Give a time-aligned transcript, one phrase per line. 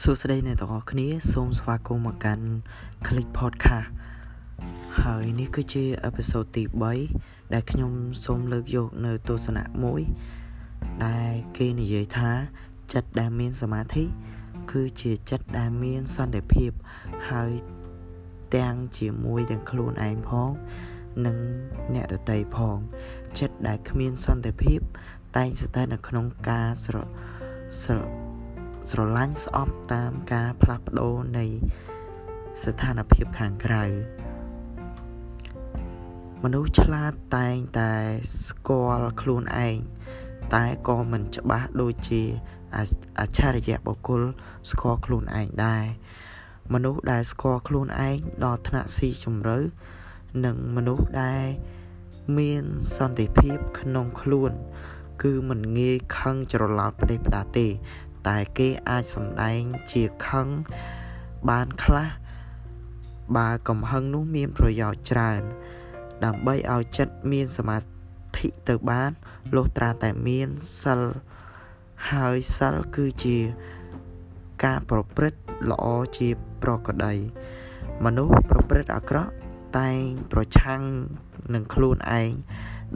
[0.00, 2.46] សួស្តីអ្នកទាំងអស់គ្នាសូមស្វាគមន៍មកកាន់
[3.06, 3.88] Click Podcast
[5.02, 6.62] ហើយនេះគឺជាអេពីសូតទី
[7.08, 7.92] 3ដែលខ្ញុំ
[8.24, 10.02] សូមលើកយកនៅទស្សនៈមួយ
[11.06, 12.30] ដែលគេនិយាយថា
[12.92, 14.04] ចិត្តដែលមានសមាធិ
[14.72, 16.70] គឺជាចិត្តដែលមានសន្តិភាព
[17.30, 17.50] ហើយ
[18.56, 20.50] ទាំងជាមួយទាំងខ្លួនឯងផង
[21.26, 21.36] និង
[21.94, 22.76] អ្នកដទៃផង
[23.38, 24.80] ចិត្តដែលគ្មានសន្តិភាព
[25.36, 26.96] តែងស្ថិតនៅក្នុងការស្រ
[27.84, 28.21] ស្រ
[28.90, 31.46] ស្រឡាញ់ស្អប់តាមការផ្លាស់ប្ដូរនៃ
[32.64, 33.84] ស្ថានភាពខាងក្រៅ
[36.42, 37.92] មនុស្សឆ្លាតតែងតែ
[38.46, 39.76] ស្គាល់ខ្លួនឯង
[40.54, 42.22] តែក៏មិនច្បាស់ដូចជា
[43.20, 44.22] អច្ឆរិយៈបុគ្គល
[44.70, 45.84] ស្គាល់ខ្លួនឯងដែរ
[46.72, 49.58] មនុស្សដែលស្គាល់ខ្លួនឯងដល់ថ្នាក់ស៊ីជម្រៅ
[50.44, 51.44] និងមនុស្សដែល
[52.38, 52.64] មាន
[52.96, 54.52] សន្តិភាពក្នុងខ្លួន
[55.22, 57.66] គឺមិនងាយខឹងច្រឡោតផ្ដេសផ្ដាទេ
[58.28, 59.60] តែគេអាចសម្ដែង
[59.92, 60.46] ជាខឹង
[61.50, 62.08] បានខ្លះ
[63.36, 65.42] បើកំហឹងនោះមានប្រយោជន៍ច្រើន
[66.24, 67.78] ដើម្បីឲ្យចិត្តមានសមា
[68.38, 69.10] ធិទៅបាន
[69.56, 70.48] លុះត្រាតែមាន
[70.82, 71.00] សិល
[72.10, 73.38] ហើយសិលគឺជា
[74.64, 75.86] ការប្រព្រឹត្តល្អ
[76.18, 76.28] ជា
[76.62, 77.14] ប្រក្តី
[78.04, 79.32] មនុស្សប្រព្រឹត្តអាក្រក់
[79.78, 80.00] តែង
[80.32, 80.82] ប្រឆាំង
[81.54, 82.30] នឹងខ្លួនឯង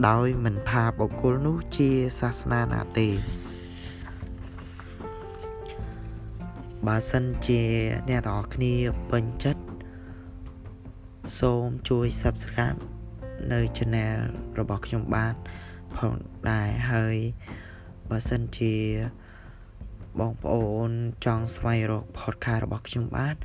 [0.07, 1.89] ដោយមិនថាបុគ្គលនោះជា
[2.19, 3.09] សាសនាណាទេ
[6.87, 7.61] បើសិនជា
[8.09, 8.73] អ្នកទាំងអស់គ្នា
[9.11, 9.63] ពេញចិត្ត
[11.39, 12.79] សូមជួយ Subscribe
[13.51, 14.19] នៅ Channel
[14.59, 15.33] របស់ខ្ញុំបាន
[15.97, 16.13] ផង
[16.49, 17.17] ដែរហើយ
[18.09, 18.75] បើសិនជា
[20.19, 20.89] បងប្អូន
[21.25, 23.35] ចង់ស្វែងរក podcast របស់ខ្ញុំបាន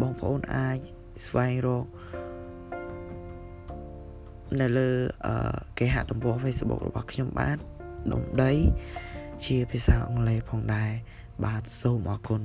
[0.00, 0.78] បងប្អូនអាច
[1.26, 1.86] ស្វែងរក
[4.60, 4.90] នៅលើ
[5.78, 7.56] គេហទំព័រ Facebook របស់ខ្ញុំបាន
[8.12, 8.52] ដុំដី
[9.46, 10.90] ជាភាសាអង់គ្លេសផងដែរ
[11.44, 12.42] បាទសូមអរគុណ